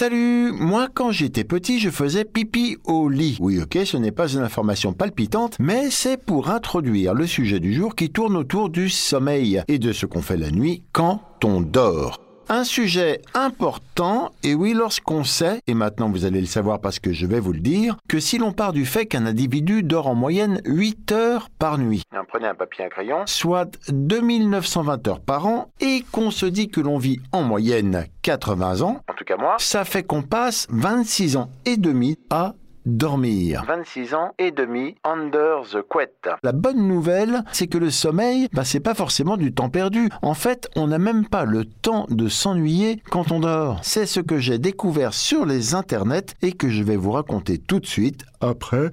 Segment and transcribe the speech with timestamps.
[0.00, 3.36] Salut Moi, quand j'étais petit, je faisais pipi au lit.
[3.38, 7.74] Oui, ok, ce n'est pas une information palpitante, mais c'est pour introduire le sujet du
[7.74, 11.60] jour qui tourne autour du sommeil et de ce qu'on fait la nuit quand on
[11.60, 12.29] dort.
[12.52, 17.12] Un sujet important, et oui, lorsqu'on sait, et maintenant vous allez le savoir parce que
[17.12, 20.16] je vais vous le dire, que si l'on part du fait qu'un individu dort en
[20.16, 25.46] moyenne 8 heures par nuit, prenez un papier et un crayon, soit 2920 heures par
[25.46, 29.36] an, et qu'on se dit que l'on vit en moyenne 80 ans, en tout cas
[29.36, 32.54] moi, ça fait qu'on passe 26 ans et demi à
[32.90, 33.64] dormir.
[33.66, 36.28] 26 ans et demi under the couette.
[36.42, 40.08] La bonne nouvelle, c'est que le sommeil, bah, c'est pas forcément du temps perdu.
[40.22, 43.78] En fait, on n'a même pas le temps de s'ennuyer quand on dort.
[43.82, 47.80] C'est ce que j'ai découvert sur les internets et que je vais vous raconter tout
[47.80, 48.90] de suite après.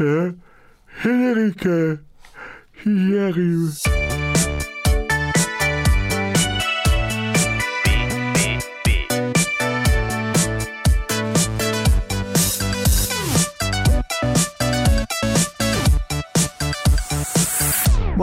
[0.00, 0.32] Euh,
[1.02, 1.68] générique.
[2.84, 4.31] J'y arrive.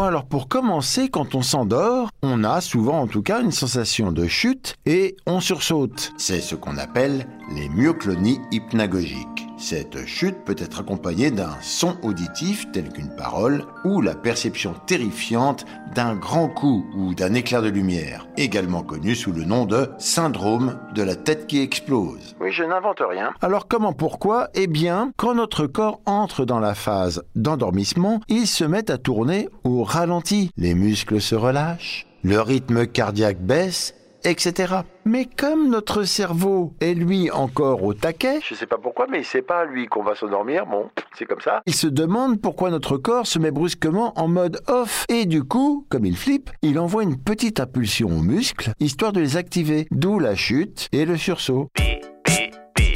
[0.01, 4.27] Alors pour commencer, quand on s'endort, on a souvent en tout cas une sensation de
[4.27, 6.13] chute et on sursaute.
[6.17, 9.48] C'est ce qu'on appelle les myoclonies hypnagogiques.
[9.59, 15.65] Cette chute peut être accompagnée d'un son auditif tel qu'une parole ou la perception terrifiante
[15.93, 20.79] d'un grand coup ou d'un éclair de lumière, également connu sous le nom de syndrome
[20.95, 22.37] de la tête qui explose.
[22.39, 23.33] Oui, je n'invente rien.
[23.41, 24.47] Alors comment pourquoi?
[24.53, 29.49] Eh bien, quand notre corps entre dans la phase d'endormissement, il se met à tourner
[29.65, 30.51] au ralenti.
[30.55, 34.75] Les muscles se relâchent, le rythme cardiaque baisse etc.
[35.05, 39.25] Mais comme notre cerveau est lui encore au taquet, je sais pas pourquoi, mais il
[39.25, 41.61] sait pas lui qu'on va s'endormir, bon, c'est comme ça.
[41.65, 45.85] Il se demande pourquoi notre corps se met brusquement en mode off et du coup,
[45.89, 50.19] comme il flippe, il envoie une petite impulsion aux muscles histoire de les activer, d'où
[50.19, 51.69] la chute et le sursaut.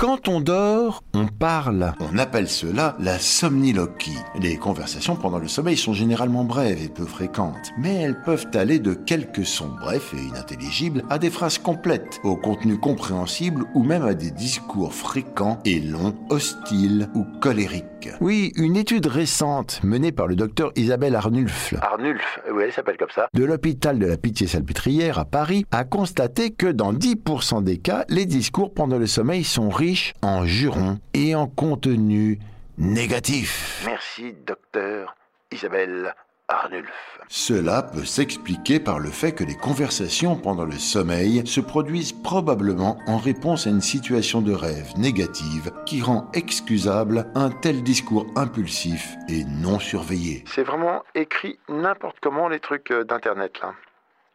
[0.03, 1.93] Quand on dort, on parle.
[2.01, 4.17] On appelle cela la somniloquie.
[4.37, 8.79] Les conversations pendant le sommeil sont généralement brèves et peu fréquentes, mais elles peuvent aller
[8.79, 14.03] de quelques sons brefs et inintelligibles à des phrases complètes, au contenu compréhensible ou même
[14.03, 17.85] à des discours fréquents et longs, hostiles ou colériques.
[18.21, 21.73] Oui, une étude récente menée par le docteur Isabelle Arnulf.
[21.81, 23.27] Arnulf, oui, elle s'appelle comme ça.
[23.33, 28.25] De l'hôpital de la Pitié-Salpêtrière à Paris a constaté que dans 10% des cas, les
[28.25, 32.39] discours pendant le sommeil sont riches en jurons et en contenu
[32.77, 33.83] négatif.
[33.85, 35.15] Merci, docteur
[35.51, 36.13] Isabelle
[36.47, 37.19] Arnulf.
[37.29, 42.99] Cela peut s'expliquer par le fait que les conversations pendant le sommeil se produisent probablement
[43.07, 49.15] en réponse à une situation de rêve négative qui rend excusable un tel discours impulsif
[49.29, 50.43] et non surveillé.
[50.47, 53.73] C'est vraiment écrit n'importe comment les trucs euh, d'internet là.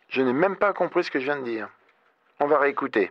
[0.08, 1.68] Je n'ai même pas compris ce que je viens de dire.
[2.40, 3.10] On va réécouter.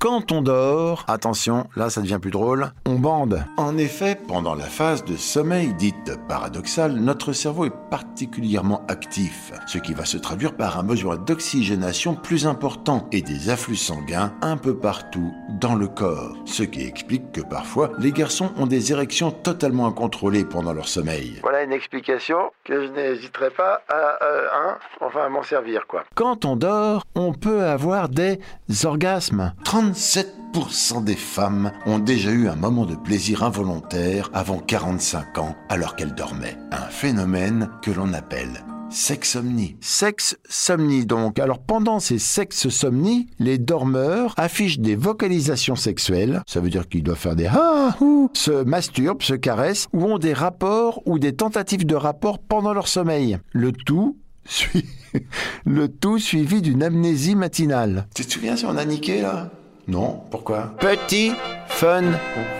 [0.00, 3.44] Quand on dort, attention, là ça devient plus drôle, on bande.
[3.56, 9.78] En effet, pendant la phase de sommeil dite paradoxale, notre cerveau est particulièrement actif, ce
[9.78, 14.56] qui va se traduire par un besoin d'oxygénation plus important et des afflux sanguins un
[14.56, 19.32] peu partout dans le corps, ce qui explique que parfois les garçons ont des érections
[19.32, 21.40] totalement incontrôlées pendant leur sommeil.
[21.42, 26.04] Voilà une explication que je n'hésiterai pas à, euh, hein, enfin à m'en servir quoi.
[26.14, 28.38] Quand on dort, on peut avoir des
[28.84, 29.54] orgasmes.
[29.92, 35.96] 37% des femmes ont déjà eu un moment de plaisir involontaire avant 45 ans alors
[35.96, 36.58] qu'elles dormaient.
[36.72, 39.76] Un phénomène que l'on appelle Sexsomnie.
[39.80, 41.38] Sex-somnie donc.
[41.38, 47.18] Alors pendant ces sex-somnies, les dormeurs affichent des vocalisations sexuelles, ça veut dire qu'ils doivent
[47.18, 51.86] faire des ah ou se masturbent, se caressent ou ont des rapports ou des tentatives
[51.86, 53.38] de rapport pendant leur sommeil.
[53.52, 54.86] Le tout suit
[55.66, 58.06] le tout suivi d'une amnésie matinale.
[58.14, 59.50] Tu te souviens si on a niqué là?
[59.88, 60.74] Non, pourquoi?
[60.78, 61.32] Petit
[61.66, 62.12] fun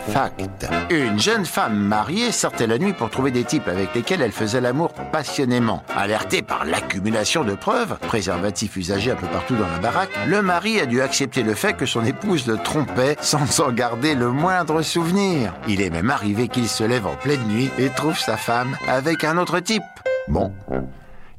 [0.09, 0.67] fact.
[0.89, 4.63] Une jeune femme mariée sortait la nuit pour trouver des types avec lesquels elle faisait
[4.63, 5.83] l'amour passionnément.
[5.95, 10.81] Alerté par l'accumulation de preuves, préservatifs usagés un peu partout dans la baraque, le mari
[10.81, 14.81] a dû accepter le fait que son épouse le trompait sans en garder le moindre
[14.81, 15.53] souvenir.
[15.69, 19.25] Il est même arrivé qu'il se lève en pleine nuit et trouve sa femme avec
[19.25, 19.83] un autre type.
[20.29, 20.51] Bon.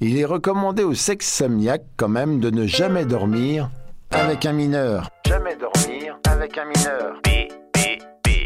[0.02, 3.72] Il est recommandé aux sex-somniaques quand même de ne jamais dormir
[4.12, 5.10] avec un mineur.
[5.30, 7.22] Jamais dormir avec un mineur.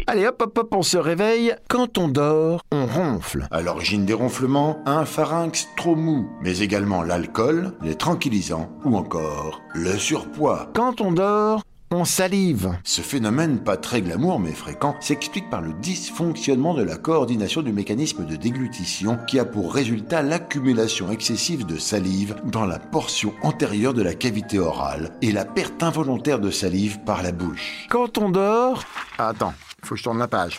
[0.06, 1.54] Allez hop hop hop, on se réveille.
[1.70, 3.48] Quand on dort, on ronfle.
[3.50, 9.62] À l'origine des ronflements, un pharynx trop mou, mais également l'alcool, les tranquillisants ou encore
[9.72, 10.68] le surpoids.
[10.74, 12.76] Quand on dort, on salive.
[12.84, 17.72] Ce phénomène, pas très glamour mais fréquent, s'explique par le dysfonctionnement de la coordination du
[17.72, 23.94] mécanisme de déglutition qui a pour résultat l'accumulation excessive de salive dans la portion antérieure
[23.94, 27.86] de la cavité orale et la perte involontaire de salive par la bouche.
[27.90, 28.84] Quand on dort...
[29.18, 30.58] Attends, faut que je tourne la page.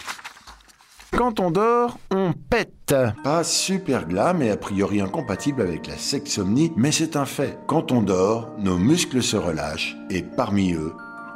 [1.11, 2.93] Quand on dort, on pète.
[3.23, 7.57] Pas super glam et a priori incompatible avec la sexomnie, mais c'est un fait.
[7.67, 10.93] Quand on dort, nos muscles se relâchent et parmi eux,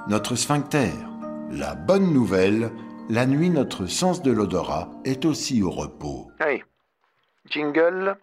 [0.09, 0.89] notre sphincter.
[1.51, 2.71] La bonne nouvelle,
[3.09, 6.31] la nuit, notre sens de l'odorat est aussi au repos.
[6.39, 6.63] Hey,
[7.50, 8.17] jingle.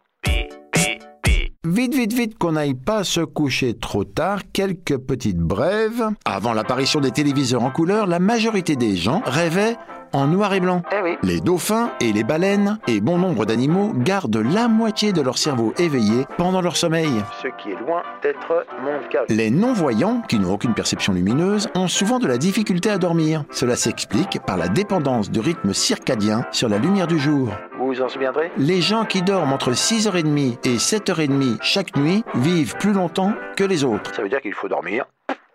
[1.65, 6.09] Vite, vite, vite, qu'on n'aille pas se coucher trop tard, quelques petites brèves.
[6.25, 9.77] Avant l'apparition des téléviseurs en couleur, la majorité des gens rêvaient
[10.17, 10.83] en noir et blanc.
[10.93, 11.19] Eh oui.
[11.23, 15.75] Les dauphins et les baleines et bon nombre d'animaux gardent la moitié de leur cerveau
[15.79, 17.11] éveillé pendant leur sommeil.
[17.43, 19.25] Ce qui est loin d'être mon cas.
[19.29, 23.45] Les non-voyants, qui n'ont aucune perception lumineuse, ont souvent de la difficulté à dormir.
[23.51, 27.51] Cela s'explique par la dépendance du rythme circadien sur la lumière du jour.
[27.79, 28.51] Vous vous en souviendrez?
[28.57, 33.85] Les gens qui dorment entre 6h30 et 7h30 chaque nuit vivent plus longtemps que les
[33.85, 34.15] autres.
[34.15, 35.05] Ça veut dire qu'il faut dormir.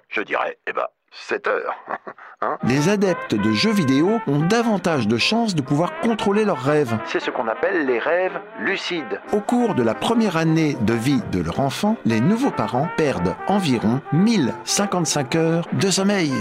[0.09, 1.75] Je dirais, eh ben, 7 heures.
[2.43, 6.97] Hein Les adeptes de jeux vidéo ont davantage de chances de pouvoir contrôler leurs rêves.
[7.05, 9.21] C'est ce qu'on appelle les rêves lucides.
[9.31, 13.35] Au cours de la première année de vie de leur enfant, les nouveaux parents perdent
[13.45, 16.33] environ 1055 heures de sommeil.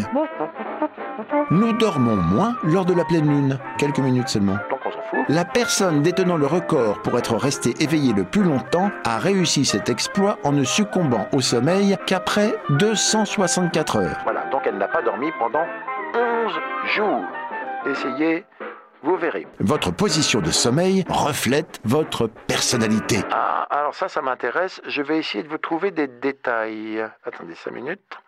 [1.50, 4.56] Nous dormons moins lors de la pleine lune, quelques minutes seulement.
[5.28, 9.90] La personne détenant le record pour être restée éveillée le plus longtemps a réussi cet
[9.90, 14.20] exploit en ne succombant au sommeil qu'après 264 heures.
[14.24, 15.64] Voilà, donc elle n'a pas dormi pendant
[16.90, 17.24] 11 jours.
[17.86, 18.44] Essayez,
[19.02, 19.46] vous verrez.
[19.60, 23.18] Votre position de sommeil reflète votre personnalité.
[23.30, 24.80] Ah, alors ça, ça m'intéresse.
[24.86, 27.02] Je vais essayer de vous trouver des détails.
[27.24, 28.18] Attendez 5 minutes.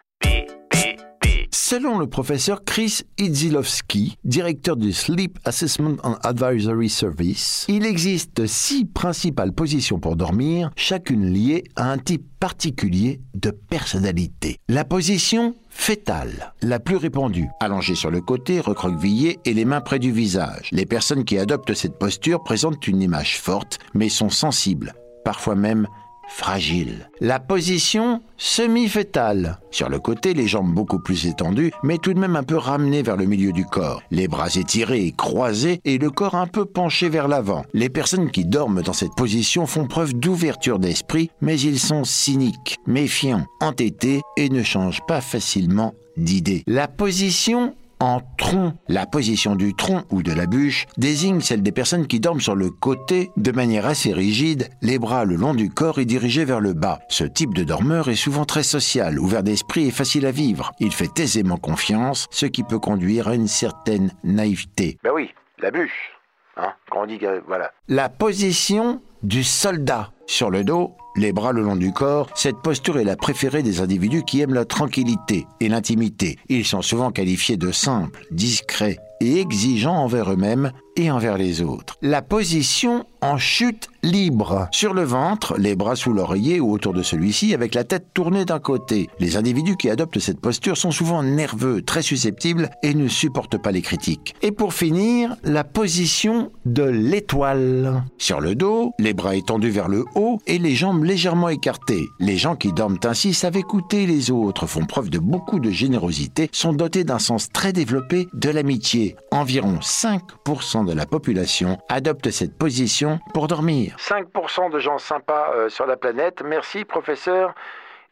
[1.55, 8.87] Selon le professeur Chris Idzilowski, directeur du Sleep Assessment and Advisory Service, il existe six
[8.87, 14.57] principales positions pour dormir, chacune liée à un type particulier de personnalité.
[14.71, 19.99] La position fétale, la plus répandue, allongée sur le côté, recroquevillée et les mains près
[19.99, 20.71] du visage.
[20.73, 25.87] Les personnes qui adoptent cette posture présentent une image forte, mais sont sensibles, parfois même
[26.29, 27.09] fragile.
[27.21, 29.59] La position semi-fétale.
[29.71, 33.03] Sur le côté, les jambes beaucoup plus étendues, mais tout de même un peu ramenées
[33.03, 34.03] vers le milieu du corps.
[34.11, 37.65] Les bras étirés et croisés et le corps un peu penché vers l'avant.
[37.75, 42.79] Les personnes qui dorment dans cette position font preuve d'ouverture d'esprit, mais ils sont cyniques,
[42.87, 46.63] méfiants, entêtés et ne changent pas facilement d'idée.
[46.67, 48.75] La position en tronc.
[48.89, 52.57] La position du tronc ou de la bûche désigne celle des personnes qui dorment sur
[52.57, 56.61] le côté de manière assez rigide, les bras le long du corps et dirigés vers
[56.61, 56.99] le bas.
[57.09, 60.73] Ce type de dormeur est souvent très social, ouvert d'esprit et facile à vivre.
[60.81, 64.99] Il fait aisément confiance, ce qui peut conduire à une certaine naïveté.
[65.05, 66.13] Ben oui, la bûche.
[66.57, 67.73] Hein, quand on dit que, voilà.
[67.89, 70.12] La position du soldat.
[70.27, 73.81] Sur le dos, les bras le long du corps, cette posture est la préférée des
[73.81, 76.39] individus qui aiment la tranquillité et l'intimité.
[76.49, 81.97] Ils sont souvent qualifiés de simples, discrets et exigeants envers eux-mêmes et envers les autres.
[82.03, 84.69] La position en chute libre.
[84.73, 88.45] Sur le ventre, les bras sous l'oreiller ou autour de celui-ci avec la tête tournée
[88.45, 89.09] d'un côté.
[89.21, 93.71] Les individus qui adoptent cette posture sont souvent nerveux, très susceptibles et ne supportent pas
[93.71, 94.35] les critiques.
[94.43, 98.03] Et pour finir, la position de l'étoile.
[98.19, 102.07] Sur le dos, les bras étendus vers le haut et les jambes légèrement écartées.
[102.19, 106.49] Les gens qui dorment ainsi savent écouter les autres, font preuve de beaucoup de générosité,
[106.53, 109.17] sont dotés d'un sens très développé de l'amitié.
[109.31, 113.97] Environ 5% de la population adopte cette position pour dormir.
[113.99, 116.43] 5% de gens sympas euh, sur la planète.
[116.45, 117.55] Merci, professeur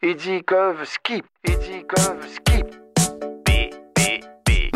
[0.01, 1.23] Idzikovski.
[1.45, 2.50] Idzikovski.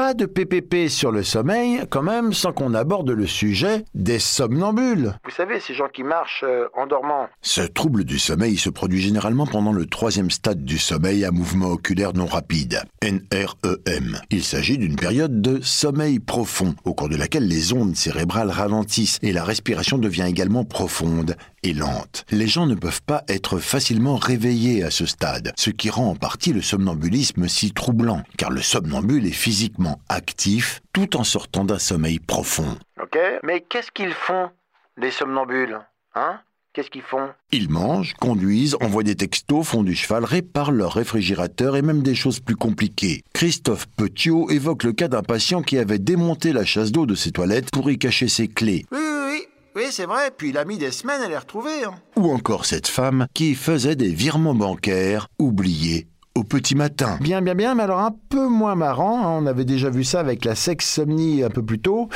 [0.06, 5.16] Pas de PPP sur le sommeil, quand même, sans qu'on aborde le sujet des somnambules.
[5.24, 7.28] Vous savez, ces gens qui marchent euh, en dormant.
[7.42, 11.70] Ce trouble du sommeil se produit généralement pendant le troisième stade du sommeil à mouvement
[11.70, 14.20] oculaire non rapide, NREM.
[14.30, 19.18] Il s'agit d'une période de sommeil profond, au cours de laquelle les ondes cérébrales ralentissent
[19.24, 22.26] et la respiration devient également profonde et lente.
[22.30, 26.16] Les gens ne peuvent pas être facilement réveillés à ce stade, ce qui rend en
[26.16, 31.80] partie le somnambulisme si troublant, car le somnambule est physiquement actif tout en sortant d'un
[31.80, 32.78] sommeil profond.
[33.02, 34.50] Ok Mais qu'est-ce qu'ils font,
[34.98, 35.80] les somnambules
[36.16, 36.40] Hein?
[36.74, 37.30] Qu'est-ce qu'ils font?
[37.54, 42.16] Ils mangent, conduisent, envoient des textos, font du cheval, réparent leur réfrigérateur et même des
[42.16, 43.24] choses plus compliquées.
[43.34, 47.32] Christophe Petiot évoque le cas d'un patient qui avait démonté la chasse d'eau de ses
[47.32, 48.86] toilettes pour y cacher ses clés.
[48.92, 49.42] Oui, oui, oui.
[49.78, 50.32] Oui, c'est vrai.
[50.38, 51.84] Puis il a mis des semaines à les retrouver.
[51.86, 51.96] hein.
[52.18, 57.18] Ou encore cette femme qui faisait des virements bancaires oubliés au petit matin.
[57.22, 60.20] Bien, bien, bien, mais alors un peu moins marrant, hein, on avait déjà vu ça
[60.20, 62.10] avec la sexsomnie un peu plus tôt,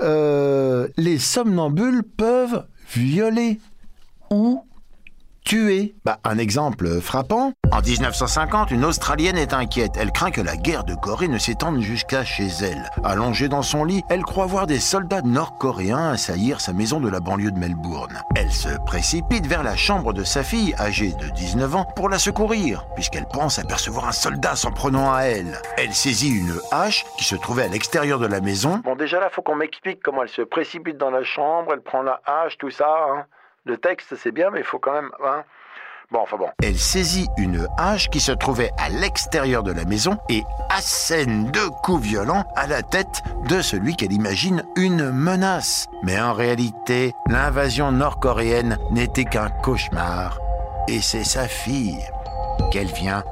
[0.00, 2.64] euh, les somnambules peuvent
[2.94, 3.58] violer
[4.30, 4.64] ou
[5.44, 5.94] tuer.
[6.04, 7.52] Bah, un exemple frappant.
[7.70, 9.92] En 1950, une Australienne est inquiète.
[9.98, 12.90] Elle craint que la guerre de Corée ne s'étende jusqu'à chez elle.
[13.04, 17.20] Allongée dans son lit, elle croit voir des soldats nord-coréens assaillir sa maison de la
[17.20, 18.20] banlieue de Melbourne.
[18.36, 22.18] Elle se précipite vers la chambre de sa fille, âgée de 19 ans, pour la
[22.18, 25.60] secourir, puisqu'elle pense apercevoir un soldat s'en prenant à elle.
[25.76, 28.80] Elle saisit une hache qui se trouvait à l'extérieur de la maison.
[28.84, 32.02] Bon, déjà là, faut qu'on m'explique comment elle se précipite dans la chambre, elle prend
[32.02, 32.88] la hache, tout ça.
[33.10, 33.26] Hein.
[33.64, 35.10] Le texte, c'est bien, mais il faut quand même.
[35.24, 35.42] Hein.
[36.10, 36.50] Bon, enfin bon.
[36.62, 41.70] Elle saisit une hache qui se trouvait à l'extérieur de la maison et assène deux
[41.82, 45.86] coups violents à la tête de celui qu'elle imagine une menace.
[46.02, 50.38] Mais en réalité, l'invasion nord-coréenne n'était qu'un cauchemar.
[50.88, 52.04] Et c'est sa fille
[52.70, 53.24] qu'elle vient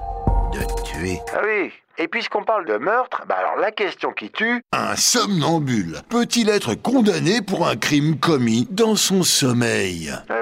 [0.53, 1.21] de tuer.
[1.35, 4.63] Ah oui, et puisqu'on parle de meurtre, bah alors la question qui tue.
[4.73, 10.13] Un somnambule peut-il être condamné pour un crime commis dans son sommeil?
[10.31, 10.42] Oui,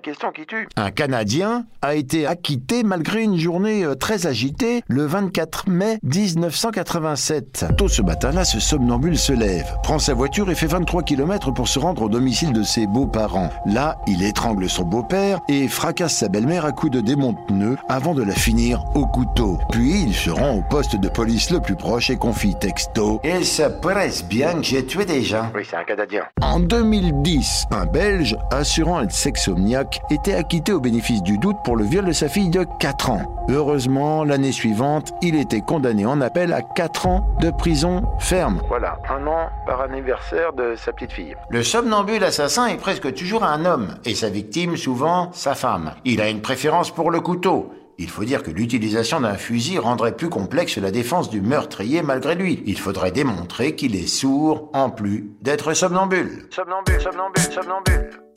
[0.00, 0.66] la question qui tue.
[0.76, 7.66] Un Canadien a été acquitté malgré une journée euh, très agitée le 24 mai 1987.
[7.76, 11.68] Tôt ce matin-là, ce somnambule se lève, prend sa voiture et fait 23 km pour
[11.68, 13.50] se rendre au domicile de ses beaux-parents.
[13.66, 18.22] Là, il étrangle son beau-père et fracasse sa belle-mère à coups de démonte-pneus avant de
[18.22, 19.58] la finir au couteau.
[19.70, 23.44] Puis il se rend au poste de police le plus proche et confie texto Il
[23.44, 25.50] se presse bien que j'ai tué des gens.
[25.54, 26.22] Oui, c'est un Canadien.
[26.40, 31.84] En 2010, un Belge assurant être sexomniaque était acquitté au bénéfice du doute pour le
[31.84, 33.44] viol de sa fille de 4 ans.
[33.48, 38.60] Heureusement, l'année suivante, il était condamné en appel à 4 ans de prison ferme.
[38.68, 41.34] Voilà, un an par anniversaire de sa petite fille.
[41.48, 45.92] Le somnambule assassin est presque toujours un homme, et sa victime souvent sa femme.
[46.04, 47.72] Il a une préférence pour le couteau.
[47.98, 52.34] Il faut dire que l'utilisation d'un fusil rendrait plus complexe la défense du meurtrier malgré
[52.34, 52.62] lui.
[52.64, 56.48] Il faudrait démontrer qu'il est sourd en plus d'être somnambule.
[56.50, 58.29] Somnambule, somnambule, somnambule.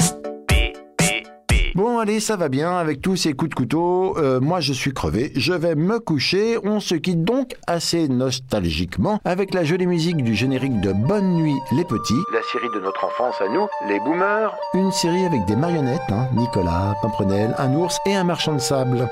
[1.76, 4.16] Bon, allez, ça va bien avec tous ces coups de couteau.
[4.20, 5.32] Euh, moi, je suis crevé.
[5.36, 6.60] Je vais me coucher.
[6.64, 11.58] On se quitte donc assez nostalgiquement avec la jolie musique du générique de Bonne Nuit
[11.72, 12.14] les Petits.
[12.32, 14.56] La série de notre enfance à nous, les boomers.
[14.76, 19.10] Une série avec des marionnettes, hein, Nicolas, Pimprenel, un ours et un marchand de sable.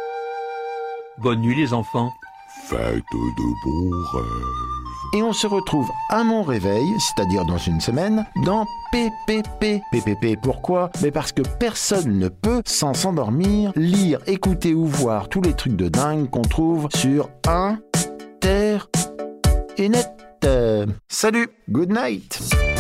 [1.18, 2.12] Bonne nuit les enfants.
[2.68, 4.81] Faites de bons rêves.
[5.14, 9.82] Et on se retrouve à mon réveil, c'est-à-dire dans une semaine, dans PPP.
[9.92, 10.90] PPP, pourquoi?
[11.02, 15.76] Mais parce que personne ne peut, sans s'endormir, lire, écouter ou voir tous les trucs
[15.76, 17.80] de dingue qu'on trouve sur un,
[18.40, 18.88] terre
[19.78, 20.10] et net.
[21.10, 22.71] Salut, good night